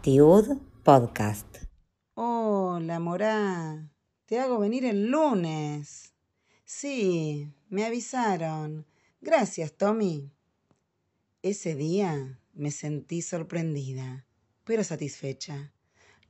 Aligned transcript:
Tiud 0.00 0.56
Podcast. 0.82 1.46
Hola, 2.14 2.98
Morá. 2.98 3.90
Te 4.24 4.38
hago 4.38 4.58
venir 4.58 4.86
el 4.86 5.10
lunes. 5.10 6.14
Sí, 6.64 7.52
me 7.68 7.84
avisaron. 7.84 8.86
Gracias, 9.20 9.74
Tommy. 9.74 10.32
Ese 11.42 11.74
día 11.74 12.40
me 12.54 12.70
sentí 12.70 13.20
sorprendida, 13.20 14.26
pero 14.64 14.82
satisfecha. 14.82 15.74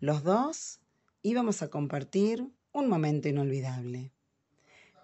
Los 0.00 0.24
dos 0.24 0.80
íbamos 1.22 1.62
a 1.62 1.68
compartir 1.68 2.50
un 2.72 2.88
momento 2.88 3.28
inolvidable. 3.28 4.12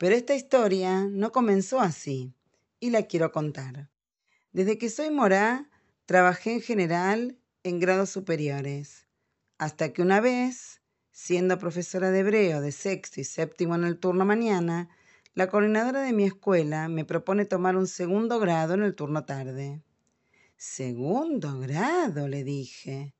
Pero 0.00 0.16
esta 0.16 0.34
historia 0.34 1.04
no 1.04 1.30
comenzó 1.30 1.78
así, 1.80 2.34
y 2.80 2.90
la 2.90 3.02
quiero 3.02 3.32
contar. 3.32 3.90
Desde 4.52 4.78
que 4.78 4.90
soy 4.90 5.10
morá, 5.10 5.70
trabajé 6.06 6.52
en 6.52 6.60
general 6.60 7.38
en 7.62 7.80
grados 7.80 8.10
superiores, 8.10 9.06
hasta 9.58 9.92
que 9.92 10.02
una 10.02 10.20
vez, 10.20 10.80
siendo 11.10 11.58
profesora 11.58 12.10
de 12.10 12.20
hebreo 12.20 12.60
de 12.60 12.72
sexto 12.72 13.20
y 13.20 13.24
séptimo 13.24 13.74
en 13.74 13.84
el 13.84 13.98
turno 13.98 14.24
mañana, 14.24 14.88
la 15.34 15.48
coordinadora 15.48 16.02
de 16.02 16.12
mi 16.12 16.24
escuela 16.24 16.88
me 16.88 17.04
propone 17.04 17.44
tomar 17.44 17.76
un 17.76 17.86
segundo 17.86 18.40
grado 18.40 18.74
en 18.74 18.82
el 18.82 18.94
turno 18.94 19.24
tarde. 19.24 19.82
Segundo 20.56 21.60
grado, 21.60 22.26
le 22.26 22.42
dije. 22.42 23.14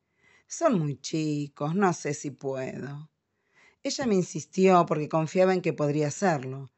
Son 0.47 0.79
muy 0.79 1.01
chicos, 1.01 1.75
no 1.75 1.93
sé 1.93 2.15
si 2.15 2.31
puedo. 2.31 3.11
Ella 3.83 4.07
me 4.07 4.17
insistió 4.17 4.85
porque 4.87 5.09
confiaba 5.09 5.55
en 5.55 5.61
que 5.61 5.73
podría 5.73 6.09
hacerlo. 6.09 6.71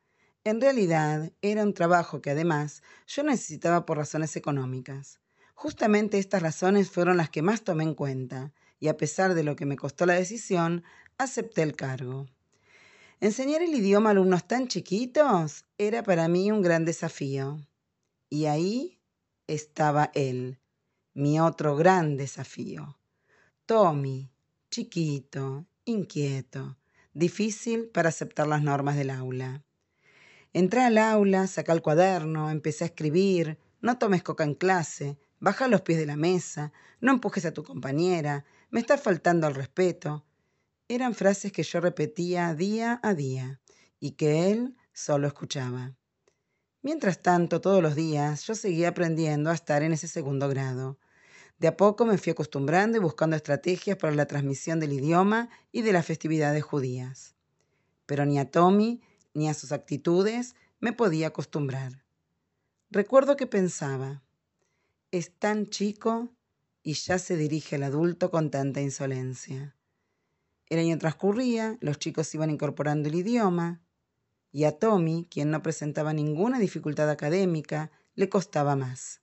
En 0.42 0.58
realidad 0.58 1.32
era 1.42 1.62
un 1.62 1.74
trabajo 1.74 2.22
que 2.22 2.30
además 2.30 2.82
yo 3.06 3.22
necesitaba 3.22 3.84
por 3.84 3.98
razones 3.98 4.36
económicas. 4.36 5.20
Justamente 5.54 6.18
estas 6.18 6.40
razones 6.40 6.90
fueron 6.90 7.18
las 7.18 7.28
que 7.28 7.42
más 7.42 7.62
tomé 7.62 7.84
en 7.84 7.94
cuenta, 7.94 8.54
y 8.78 8.88
a 8.88 8.96
pesar 8.96 9.34
de 9.34 9.44
lo 9.44 9.54
que 9.54 9.66
me 9.66 9.76
costó 9.76 10.06
la 10.06 10.14
decisión, 10.14 10.82
acepté 11.18 11.62
el 11.62 11.76
cargo. 11.76 12.26
Enseñar 13.20 13.60
el 13.60 13.74
idioma 13.74 14.08
a 14.08 14.12
alumnos 14.12 14.48
tan 14.48 14.66
chiquitos 14.66 15.66
era 15.76 16.02
para 16.02 16.26
mí 16.28 16.50
un 16.50 16.62
gran 16.62 16.86
desafío. 16.86 17.58
Y 18.30 18.46
ahí 18.46 18.98
estaba 19.46 20.10
él, 20.14 20.58
mi 21.12 21.38
otro 21.38 21.76
gran 21.76 22.16
desafío. 22.16 22.98
Tommy, 23.66 24.32
chiquito, 24.70 25.66
inquieto, 25.84 26.78
difícil 27.12 27.88
para 27.88 28.08
aceptar 28.08 28.46
las 28.46 28.62
normas 28.62 28.96
del 28.96 29.10
aula. 29.10 29.62
Entré 30.52 30.82
al 30.82 30.98
aula, 30.98 31.46
saqué 31.46 31.70
el 31.70 31.82
cuaderno, 31.82 32.50
empecé 32.50 32.84
a 32.84 32.88
escribir, 32.88 33.58
no 33.80 33.98
tomes 33.98 34.22
coca 34.22 34.42
en 34.42 34.54
clase, 34.54 35.18
baja 35.38 35.68
los 35.68 35.82
pies 35.82 35.98
de 35.98 36.06
la 36.06 36.16
mesa, 36.16 36.72
no 37.00 37.12
empujes 37.12 37.44
a 37.44 37.52
tu 37.52 37.62
compañera, 37.62 38.44
me 38.70 38.80
está 38.80 38.98
faltando 38.98 39.46
al 39.46 39.54
respeto. 39.54 40.26
Eran 40.88 41.14
frases 41.14 41.52
que 41.52 41.62
yo 41.62 41.80
repetía 41.80 42.54
día 42.54 42.98
a 43.02 43.14
día 43.14 43.60
y 44.00 44.12
que 44.12 44.50
él 44.50 44.76
solo 44.92 45.28
escuchaba. 45.28 45.94
Mientras 46.82 47.22
tanto, 47.22 47.60
todos 47.60 47.82
los 47.82 47.94
días 47.94 48.44
yo 48.46 48.54
seguía 48.54 48.88
aprendiendo 48.88 49.50
a 49.50 49.54
estar 49.54 49.82
en 49.82 49.92
ese 49.92 50.08
segundo 50.08 50.48
grado. 50.48 50.98
De 51.58 51.68
a 51.68 51.76
poco 51.76 52.06
me 52.06 52.18
fui 52.18 52.32
acostumbrando 52.32 52.96
y 52.96 53.00
buscando 53.00 53.36
estrategias 53.36 53.98
para 53.98 54.14
la 54.14 54.26
transmisión 54.26 54.80
del 54.80 54.94
idioma 54.94 55.50
y 55.70 55.82
de 55.82 55.92
las 55.92 56.06
festividades 56.06 56.64
judías. 56.64 57.36
Pero 58.06 58.24
ni 58.24 58.38
a 58.38 58.50
Tommy 58.50 59.02
ni 59.34 59.48
a 59.48 59.54
sus 59.54 59.72
actitudes 59.72 60.54
me 60.80 60.92
podía 60.92 61.28
acostumbrar. 61.28 62.04
Recuerdo 62.90 63.36
que 63.36 63.46
pensaba, 63.46 64.22
es 65.10 65.32
tan 65.38 65.68
chico 65.68 66.30
y 66.82 66.94
ya 66.94 67.18
se 67.18 67.36
dirige 67.36 67.76
al 67.76 67.84
adulto 67.84 68.30
con 68.30 68.50
tanta 68.50 68.80
insolencia. 68.80 69.76
El 70.66 70.78
año 70.78 70.98
transcurría, 70.98 71.76
los 71.80 71.98
chicos 71.98 72.34
iban 72.34 72.50
incorporando 72.50 73.08
el 73.08 73.16
idioma, 73.16 73.80
y 74.52 74.64
a 74.64 74.78
Tommy, 74.78 75.26
quien 75.30 75.50
no 75.50 75.62
presentaba 75.62 76.12
ninguna 76.12 76.58
dificultad 76.58 77.08
académica, 77.10 77.90
le 78.14 78.28
costaba 78.28 78.74
más. 78.74 79.20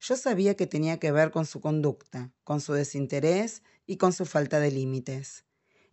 Yo 0.00 0.16
sabía 0.16 0.54
que 0.54 0.66
tenía 0.66 0.98
que 0.98 1.12
ver 1.12 1.30
con 1.30 1.46
su 1.46 1.60
conducta, 1.60 2.32
con 2.44 2.60
su 2.60 2.72
desinterés 2.72 3.62
y 3.86 3.96
con 3.96 4.12
su 4.12 4.24
falta 4.24 4.60
de 4.60 4.70
límites. 4.70 5.44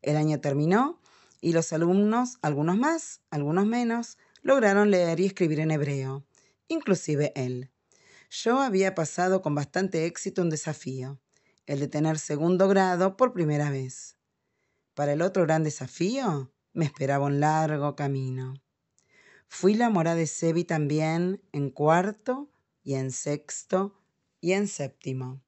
El 0.02 0.18
año 0.18 0.40
terminó 0.40 1.01
y 1.42 1.54
los 1.54 1.74
alumnos, 1.74 2.38
algunos 2.42 2.78
más, 2.78 3.22
algunos 3.32 3.66
menos, 3.66 4.18
lograron 4.44 4.92
leer 4.92 5.20
y 5.20 5.26
escribir 5.26 5.60
en 5.60 5.72
hebreo, 5.72 6.24
inclusive 6.68 7.34
él. 7.36 7.72
Yo 8.30 8.60
había 8.60 8.96
pasado 8.96 9.42
con 9.42 9.56
bastante 9.56 10.06
éxito 10.06 10.42
un 10.42 10.50
desafío, 10.50 11.20
el 11.66 11.80
de 11.80 11.88
tener 11.88 12.20
segundo 12.20 12.68
grado 12.68 13.18
por 13.18 13.34
primera 13.34 13.70
vez. 13.70 14.18
Para 14.94 15.14
el 15.14 15.22
otro 15.22 15.44
gran 15.44 15.64
desafío 15.64 16.54
me 16.74 16.86
esperaba 16.86 17.26
un 17.26 17.40
largo 17.40 17.96
camino. 17.96 18.54
Fui 19.48 19.74
la 19.74 19.90
mora 19.90 20.16
de 20.16 20.28
Sebi 20.28 20.64
también 20.64 21.42
en 21.52 21.72
cuarto 21.72 22.50
y 22.84 22.94
en 22.94 23.12
sexto 23.12 24.02
y 24.40 24.54
en 24.54 24.68
séptimo. 24.68 25.42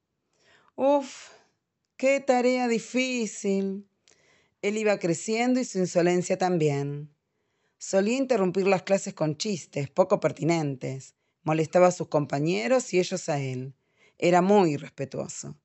Uf, 0.75 1.29
qué 1.95 2.19
tarea 2.19 2.67
difícil. 2.67 3.87
Él 4.63 4.77
iba 4.77 4.97
creciendo 4.97 5.59
y 5.59 5.65
su 5.65 5.77
insolencia 5.77 6.39
también. 6.39 7.13
Solía 7.77 8.17
interrumpir 8.17 8.65
las 8.65 8.81
clases 8.81 9.13
con 9.13 9.37
chistes 9.37 9.91
poco 9.91 10.19
pertinentes 10.19 11.13
Molestaba 11.43 11.87
a 11.87 11.91
sus 11.91 12.07
compañeros 12.07 12.93
y 12.93 12.99
ellos 12.99 13.27
a 13.27 13.39
él. 13.39 13.75
Era 14.17 14.41
muy 14.41 14.77
respetuoso. 14.77 15.57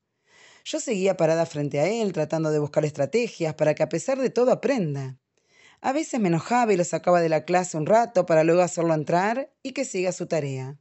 Yo 0.65 0.81
seguía 0.81 1.17
parada 1.17 1.47
frente 1.47 1.79
a 1.79 1.87
él, 1.89 2.13
tratando 2.13 2.51
de 2.51 2.59
buscar 2.59 2.85
estrategias 2.85 3.55
para 3.55 3.75
que 3.75 3.85
a 3.85 3.89
pesar 3.89 4.19
de 4.19 4.31
todo 4.31 4.51
aprenda. 4.51 5.17
A 5.81 5.93
veces 5.93 6.19
me 6.19 6.29
enojaba 6.29 6.73
y 6.73 6.77
lo 6.77 6.83
sacaba 6.83 7.21
de 7.21 7.29
la 7.29 7.45
clase 7.45 7.77
un 7.77 7.87
rato 7.87 8.27
para 8.27 8.43
luego 8.43 8.63
hacerlo 8.63 8.93
entrar 8.93 9.53
y 9.63 9.71
que 9.71 9.85
siga 9.85 10.11
su 10.11 10.27
tarea. 10.27 10.77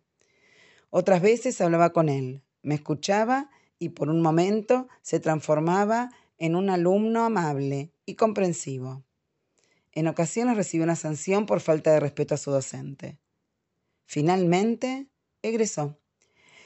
Otras 0.90 1.22
veces 1.22 1.62
hablaba 1.62 1.94
con 1.94 2.10
él, 2.10 2.42
me 2.64 2.74
escuchaba 2.74 3.52
y 3.78 3.90
por 3.90 4.10
un 4.10 4.22
momento 4.22 4.88
se 5.04 5.20
transformaba 5.20 6.10
en 6.40 6.56
un 6.56 6.72
alumno 6.72 7.24
amable 7.24 7.92
y 8.08 8.16
comprensivo. 8.16 9.04
En 9.92 10.08
ocasiones 10.08 10.58
recibió 10.58 10.86
una 10.86 10.96
sanción 10.96 11.46
por 11.46 11.60
falta 11.60 11.92
de 11.92 12.00
respeto 12.00 12.34
a 12.34 12.38
su 12.38 12.50
docente. 12.50 13.20
Finalmente, 14.06 15.08
egresó. 15.44 16.00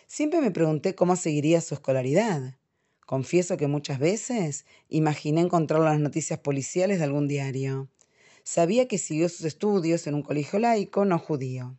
Siempre 0.07 0.39
me 0.39 0.51
pregunté 0.51 0.95
cómo 0.95 1.15
seguiría 1.15 1.59
su 1.59 1.73
escolaridad. 1.73 2.57
Confieso 3.05 3.57
que 3.57 3.67
muchas 3.67 3.99
veces 3.99 4.65
imaginé 4.87 5.41
encontrar 5.41 5.81
las 5.81 5.99
noticias 5.99 6.39
policiales 6.39 6.99
de 6.99 7.05
algún 7.05 7.27
diario. 7.27 7.89
Sabía 8.43 8.87
que 8.87 8.97
siguió 8.97 9.27
sus 9.27 9.45
estudios 9.45 10.05
en 10.07 10.13
un 10.13 10.21
colegio 10.21 10.59
laico 10.59 11.05
no 11.05 11.17
judío. 11.17 11.77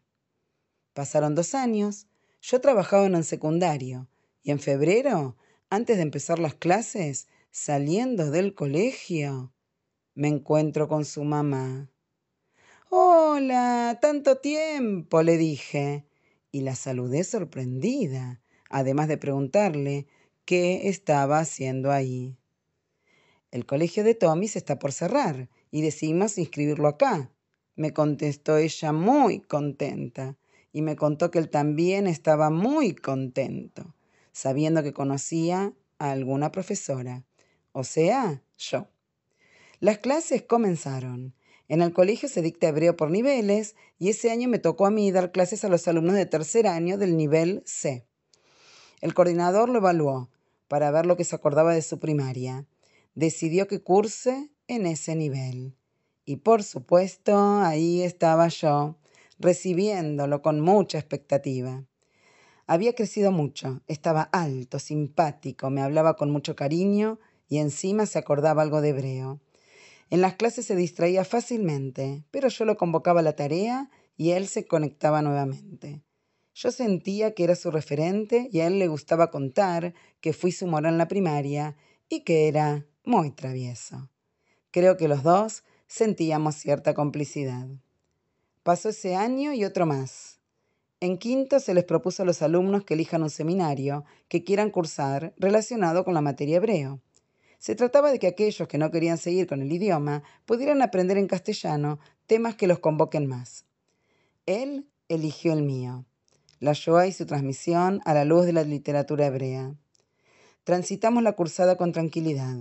Pasaron 0.93 1.35
dos 1.35 1.55
años, 1.55 2.09
yo 2.41 2.61
trabajaba 2.61 3.07
en 3.07 3.15
un 3.15 3.25
secundario 3.25 4.09
y 4.43 4.51
en 4.51 4.59
febrero, 4.59 5.37
antes 5.71 5.97
de 5.97 6.03
empezar 6.03 6.39
las 6.39 6.55
clases, 6.55 7.29
saliendo 7.53 8.31
del 8.31 8.55
colegio, 8.55 9.53
me 10.15 10.29
encuentro 10.29 10.89
con 10.89 11.05
su 11.05 11.23
mamá. 11.23 11.91
Hola, 12.89 13.99
tanto 14.01 14.39
tiempo, 14.39 15.23
le 15.23 15.37
dije, 15.37 16.07
y 16.51 16.63
la 16.63 16.75
saludé 16.75 17.25
sorprendida, 17.25 18.41
además 18.71 19.09
de 19.09 19.19
preguntarle 19.19 20.07
qué 20.47 20.89
estaba 20.89 21.41
haciendo 21.41 21.93
ahí. 21.93 22.39
El 23.51 23.67
colegio 23.67 24.03
de 24.03 24.15
Tommy 24.15 24.49
se 24.49 24.59
está 24.59 24.79
por 24.79 24.93
cerrar 24.93 25.51
y 25.71 25.83
decidimos 25.83 26.39
inscribirlo 26.39 26.89
acá, 26.89 27.33
me 27.77 27.93
contestó 27.93 28.57
ella 28.57 28.93
muy 28.93 29.41
contenta 29.41 30.39
y 30.73 30.81
me 30.81 30.97
contó 30.97 31.31
que 31.31 31.39
él 31.39 31.51
también 31.51 32.07
estaba 32.07 32.49
muy 32.49 32.95
contento, 32.95 33.95
sabiendo 34.33 34.83
que 34.83 34.95
conocía 34.95 35.75
a 35.99 36.13
alguna 36.13 36.51
profesora, 36.51 37.27
o 37.73 37.85
sea, 37.85 38.43
yo. 38.57 38.89
Las 39.81 39.99
clases 39.99 40.43
comenzaron 40.43 41.35
en 41.73 41.81
el 41.81 41.95
colegio 41.95 42.29
se 42.29 42.43
dicta 42.43 42.69
hebreo 42.69 42.99
por 42.99 43.11
niveles 43.11 43.77
y 43.99 44.11
ese 44.11 44.31
año 44.31 44.47
me 44.47 44.59
tocó 44.59 44.85
a 44.85 44.91
mí 44.91 45.11
dar 45.11 45.33
clases 45.33 45.65
a 45.65 45.71
los 45.71 45.89
alumnos 45.89 46.17
de 46.17 46.27
tercer 46.27 46.67
año 46.67 46.99
del 46.99 47.17
nivel 47.17 47.63
C. 47.65 48.07
El 49.01 49.15
coordinador 49.15 49.71
lo 49.71 49.79
evaluó 49.79 50.29
para 50.69 50.91
ver 50.91 51.07
lo 51.07 51.17
que 51.17 51.25
se 51.25 51.35
acordaba 51.35 51.73
de 51.73 51.81
su 51.81 51.99
primaria. 51.99 52.67
Decidió 53.15 53.69
que 53.69 53.81
curse 53.81 54.51
en 54.69 54.85
ese 54.85 55.17
nivel. 55.17 55.75
Y 56.27 56.37
por 56.37 56.63
supuesto, 56.63 57.61
ahí 57.63 58.03
estaba 58.03 58.49
yo, 58.49 58.99
recibiéndolo 59.39 60.43
con 60.43 60.61
mucha 60.61 60.99
expectativa. 60.99 61.87
Había 62.67 62.95
crecido 62.95 63.33
mucho, 63.33 63.81
estaba 63.87 64.23
alto, 64.23 64.79
simpático, 64.79 65.71
me 65.71 65.81
hablaba 65.81 66.17
con 66.17 66.31
mucho 66.31 66.55
cariño 66.55 67.19
y 67.53 67.59
encima 67.59 68.07
se 68.07 68.19
acordaba 68.19 68.63
algo 68.63 68.81
de 68.81 68.89
hebreo. 68.89 69.39
En 70.09 70.23
las 70.23 70.37
clases 70.37 70.65
se 70.65 70.75
distraía 70.75 71.23
fácilmente, 71.23 72.25
pero 72.31 72.49
yo 72.49 72.65
lo 72.65 72.79
convocaba 72.79 73.21
a 73.21 73.23
la 73.23 73.37
tarea 73.37 73.91
y 74.17 74.31
él 74.31 74.49
se 74.49 74.65
conectaba 74.65 75.21
nuevamente. 75.21 76.01
Yo 76.55 76.71
sentía 76.71 77.35
que 77.35 77.45
era 77.45 77.55
su 77.55 77.71
referente 77.71 78.49
y 78.51 78.61
a 78.61 78.69
él 78.69 78.79
le 78.79 78.89
gustaba 78.89 79.31
contar 79.31 79.93
que 80.23 80.33
fui 80.33 80.51
su 80.51 80.67
mora 80.67 80.89
en 80.89 80.97
la 80.97 81.09
primaria 81.09 81.77
y 82.09 82.21
que 82.21 82.49
era 82.49 82.87
muy 83.05 83.33
travieso. 83.33 84.09
Creo 84.71 84.97
que 84.97 85.09
los 85.09 85.23
dos 85.23 85.63
sentíamos 85.89 86.55
cierta 86.55 86.95
complicidad. 86.95 87.69
Pasó 88.63 88.89
ese 88.89 89.15
año 89.15 89.53
y 89.53 89.67
otro 89.67 89.85
más. 89.85 90.41
En 91.01 91.19
quinto 91.19 91.61
se 91.61 91.75
les 91.75 91.85
propuso 91.85 92.23
a 92.23 92.27
los 92.27 92.41
alumnos 92.41 92.85
que 92.85 92.95
elijan 92.95 93.23
un 93.23 93.29
seminario 93.29 94.07
que 94.29 94.43
quieran 94.43 94.71
cursar 94.71 95.35
relacionado 95.37 96.03
con 96.07 96.15
la 96.15 96.23
materia 96.23 96.57
hebreo. 96.57 97.03
Se 97.63 97.77
trataba 97.77 98.11
de 98.11 98.19
que 98.19 98.27
aquellos 98.27 98.67
que 98.67 98.77
no 98.77 98.91
querían 98.91 99.19
seguir 99.19 99.47
con 99.47 99.63
el 99.63 99.71
idioma 99.71 100.25
pudieran 100.47 100.83
aprender 100.83 101.17
en 101.17 101.29
castellano 101.29 102.01
temas 102.27 102.57
que 102.57 102.67
los 102.67 102.81
convoquen 102.81 103.29
más. 103.29 103.67
Él 104.47 104.89
eligió 105.09 105.53
el 105.53 105.63
mío 105.63 106.05
la 106.59 106.73
Shoah 106.73 107.07
y 107.07 107.13
su 107.13 107.25
transmisión 107.25 108.01
a 108.05 108.15
la 108.15 108.25
luz 108.25 108.47
de 108.47 108.53
la 108.53 108.65
literatura 108.65 109.27
hebrea. 109.27 109.77
Transitamos 110.65 111.23
la 111.23 111.35
cursada 111.35 111.77
con 111.77 111.93
tranquilidad. 111.93 112.57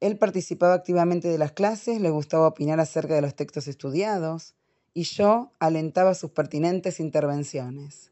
Él 0.00 0.18
participaba 0.18 0.74
activamente 0.74 1.28
de 1.28 1.38
las 1.38 1.52
clases, 1.52 2.00
le 2.00 2.10
gustaba 2.10 2.48
opinar 2.48 2.80
acerca 2.80 3.14
de 3.14 3.22
los 3.22 3.36
textos 3.36 3.68
estudiados, 3.68 4.56
y 4.92 5.04
yo 5.04 5.52
alentaba 5.60 6.14
sus 6.14 6.32
pertinentes 6.32 6.98
intervenciones. 6.98 8.10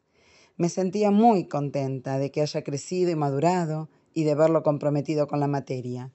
Me 0.56 0.68
sentía 0.68 1.10
muy 1.10 1.48
contenta 1.48 2.20
de 2.20 2.30
que 2.30 2.42
haya 2.42 2.62
crecido 2.62 3.10
y 3.10 3.16
madurado 3.16 3.88
y 4.18 4.24
de 4.24 4.34
verlo 4.34 4.64
comprometido 4.64 5.28
con 5.28 5.38
la 5.38 5.46
materia. 5.46 6.10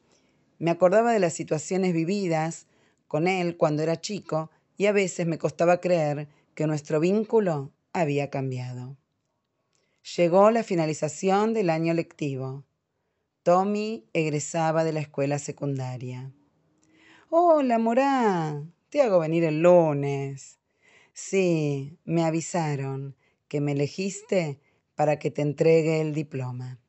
Me 0.60 0.72
acordaba 0.72 1.14
de 1.14 1.22
las 1.22 1.32
situaciones 1.32 1.94
vividas 1.94 2.68
con 3.08 3.30
él 3.30 3.56
cuando 3.56 3.82
era 3.82 4.02
chico 4.02 4.52
y 4.76 4.88
a 4.88 4.92
veces 4.92 5.26
me 5.26 5.38
costaba 5.38 5.80
creer 5.80 6.28
que 6.54 6.68
nuestro 6.68 7.00
vínculo 7.00 7.72
había 7.94 8.30
cambiado. 8.30 8.98
Llegó 10.18 10.52
la 10.52 10.64
finalización 10.64 11.54
del 11.54 11.70
año 11.70 11.94
lectivo. 11.94 12.66
Tommy 13.42 14.06
egresaba 14.12 14.84
de 14.84 14.92
la 14.92 15.00
escuela 15.00 15.40
secundaria. 15.40 16.34
Hola, 17.30 17.80
Morá, 17.80 18.66
te 18.90 19.02
hago 19.02 19.20
venir 19.20 19.46
el 19.46 19.62
lunes. 19.62 20.60
Sí, 21.14 21.98
me 22.04 22.26
avisaron 22.26 23.16
que 23.48 23.62
me 23.62 23.72
elegiste 23.72 24.60
para 24.94 25.20
que 25.20 25.32
te 25.32 25.42
entregue 25.42 26.02
el 26.02 26.14
diploma. 26.14 26.83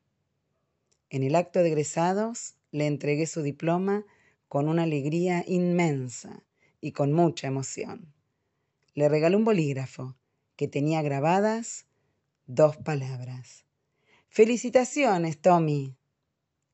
En 1.11 1.23
el 1.23 1.35
acto 1.35 1.61
de 1.61 1.69
egresados 1.69 2.55
le 2.71 2.87
entregué 2.87 3.27
su 3.27 3.43
diploma 3.43 4.05
con 4.49 4.69
una 4.69 4.85
alegría 4.85 5.45
inmensa 5.47 6.43
y 6.81 6.93
con 6.93 7.13
mucha 7.13 7.47
emoción. 7.47 8.13
Le 8.95 9.09
regalé 9.09 9.37
un 9.37 9.45
bolígrafo 9.45 10.17
que 10.57 10.69
tenía 10.69 11.03
grabadas 11.03 11.87
dos 12.47 12.77
palabras. 12.77 13.65
Felicitaciones, 14.29 15.41
Tommy. 15.41 15.97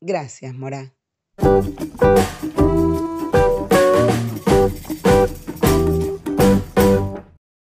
Gracias, 0.01 0.55
Morá. 0.55 0.95